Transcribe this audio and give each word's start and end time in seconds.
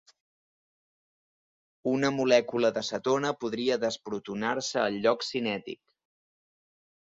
Una 1.91 2.11
molècula 2.15 2.73
de 2.79 2.83
cetona 2.89 3.33
podria 3.45 3.79
desprotonar-se 3.85 4.83
al 4.87 5.01
lloc 5.07 5.29
"cinètic". 5.31 5.81